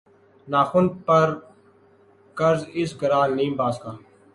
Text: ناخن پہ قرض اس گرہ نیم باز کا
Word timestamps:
ناخن 0.47 0.85
پہ 1.05 1.19
قرض 2.37 2.61
اس 2.79 2.89
گرہ 3.01 3.21
نیم 3.37 3.53
باز 3.59 3.75
کا 3.83 3.91